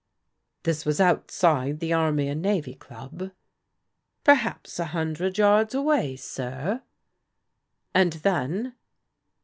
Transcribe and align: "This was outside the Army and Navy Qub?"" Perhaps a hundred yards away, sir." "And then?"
"This 0.63 0.83
was 0.83 0.99
outside 0.99 1.79
the 1.79 1.93
Army 1.93 2.27
and 2.27 2.41
Navy 2.41 2.73
Qub?"" 2.75 3.33
Perhaps 4.23 4.79
a 4.79 4.85
hundred 4.85 5.37
yards 5.37 5.75
away, 5.75 6.15
sir." 6.15 6.81
"And 7.93 8.13
then?" 8.13 8.73